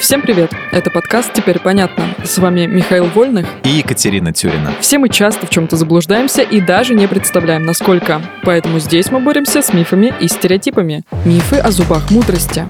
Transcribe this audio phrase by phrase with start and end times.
[0.00, 0.50] Всем привет!
[0.72, 2.02] Это подкаст «Теперь понятно».
[2.24, 4.72] С вами Михаил Вольных и Екатерина Тюрина.
[4.80, 8.22] Все мы часто в чем-то заблуждаемся и даже не представляем, насколько.
[8.42, 11.02] Поэтому здесь мы боремся с мифами и стереотипами.
[11.26, 12.66] Мифы о зубах мудрости.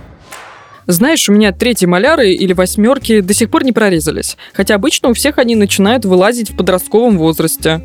[0.89, 4.37] Знаешь, у меня третьи маляры или восьмерки до сих пор не прорезались.
[4.53, 7.81] Хотя обычно у всех они начинают вылазить в подростковом возрасте.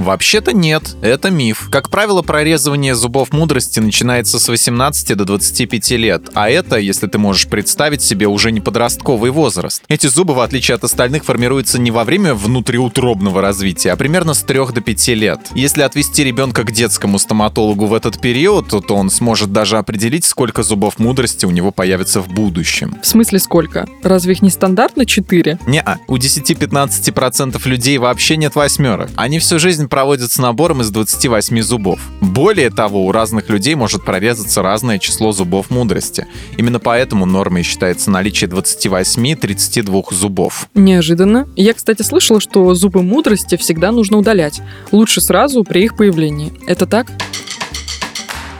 [0.00, 1.68] Вообще-то нет, это миф.
[1.70, 7.18] Как правило, прорезывание зубов мудрости начинается с 18 до 25 лет, а это, если ты
[7.18, 9.82] можешь представить себе, уже не подростковый возраст.
[9.88, 14.42] Эти зубы, в отличие от остальных, формируются не во время внутриутробного развития, а примерно с
[14.42, 15.40] 3 до 5 лет.
[15.54, 20.62] Если отвести ребенка к детскому стоматологу в этот период, то, он сможет даже определить, сколько
[20.62, 22.96] зубов мудрости у него появится в будущем.
[23.02, 23.86] В смысле сколько?
[24.02, 25.58] Разве их не стандартно 4?
[25.66, 25.98] Не-а.
[26.08, 29.10] У 10-15% людей вообще нет восьмерок.
[29.16, 32.00] Они всю жизнь проводят с набором из 28 зубов.
[32.20, 36.26] Более того, у разных людей может прорезаться разное число зубов мудрости.
[36.56, 40.68] Именно поэтому нормой считается наличие 28-32 зубов.
[40.74, 41.48] Неожиданно.
[41.56, 44.62] Я, кстати, слышала, что зубы мудрости всегда нужно удалять.
[44.92, 46.52] Лучше сразу при их появлении.
[46.66, 47.08] Это так?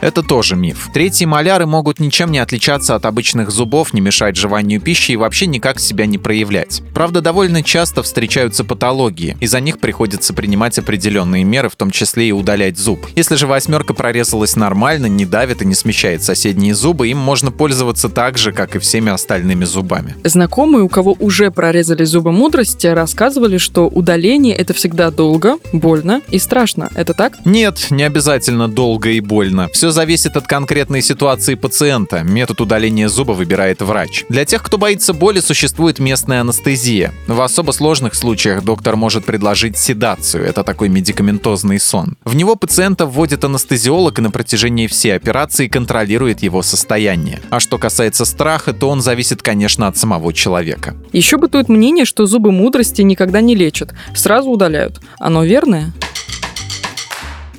[0.01, 0.89] Это тоже миф.
[0.93, 5.45] Третьи маляры могут ничем не отличаться от обычных зубов, не мешать жеванию пищи и вообще
[5.45, 6.81] никак себя не проявлять.
[6.93, 12.29] Правда, довольно часто встречаются патологии, и за них приходится принимать определенные меры, в том числе
[12.29, 13.05] и удалять зуб.
[13.15, 18.09] Если же восьмерка прорезалась нормально, не давит и не смещает соседние зубы, им можно пользоваться
[18.09, 20.15] так же, как и всеми остальными зубами.
[20.23, 26.39] Знакомые, у кого уже прорезали зубы мудрости, рассказывали, что удаление это всегда долго, больно и
[26.39, 26.89] страшно.
[26.95, 27.33] Это так?
[27.45, 29.69] Нет, не обязательно долго и больно.
[29.91, 32.23] Все зависит от конкретной ситуации пациента.
[32.23, 34.23] Метод удаления зуба выбирает врач.
[34.29, 37.13] Для тех, кто боится боли, существует местная анестезия.
[37.27, 40.45] В особо сложных случаях доктор может предложить седацию.
[40.45, 42.15] Это такой медикаментозный сон.
[42.23, 47.41] В него пациента вводит анестезиолог и на протяжении всей операции контролирует его состояние.
[47.49, 50.95] А что касается страха, то он зависит, конечно, от самого человека.
[51.11, 55.01] Еще бытует мнение, что зубы мудрости никогда не лечат, сразу удаляют.
[55.19, 55.91] Оно верное?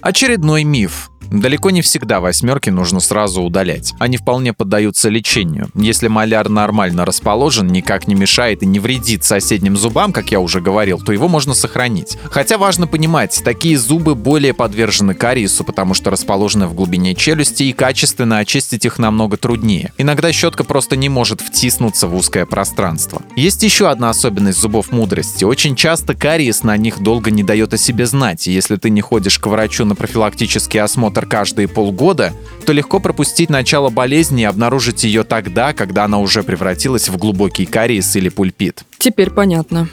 [0.00, 1.11] Очередной миф.
[1.32, 3.94] Далеко не всегда восьмерки нужно сразу удалять.
[3.98, 5.70] Они вполне поддаются лечению.
[5.74, 10.60] Если маляр нормально расположен, никак не мешает и не вредит соседним зубам, как я уже
[10.60, 12.18] говорил, то его можно сохранить.
[12.24, 17.72] Хотя важно понимать, такие зубы более подвержены кариесу, потому что расположены в глубине челюсти и
[17.72, 19.92] качественно очистить их намного труднее.
[19.96, 23.22] Иногда щетка просто не может втиснуться в узкое пространство.
[23.36, 25.44] Есть еще одна особенность зубов мудрости.
[25.44, 29.00] Очень часто кариес на них долго не дает о себе знать, и если ты не
[29.00, 32.32] ходишь к врачу на профилактический осмотр осмотр каждые полгода,
[32.66, 37.66] то легко пропустить начало болезни и обнаружить ее тогда, когда она уже превратилась в глубокий
[37.66, 38.84] кариес или пульпит.
[38.98, 39.88] Теперь понятно.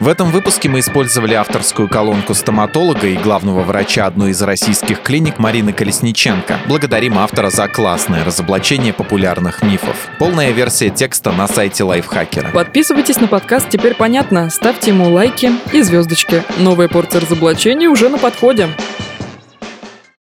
[0.00, 5.38] В этом выпуске мы использовали авторскую колонку стоматолога и главного врача одной из российских клиник
[5.38, 6.58] Марины Колесниченко.
[6.66, 9.96] Благодарим автора за классное разоблачение популярных мифов.
[10.18, 12.50] Полная версия текста на сайте Лайфхакера.
[12.50, 16.42] Подписывайтесь на подкаст «Теперь понятно», ставьте ему лайки и звездочки.
[16.58, 18.68] Новая порция разоблачений уже на подходе.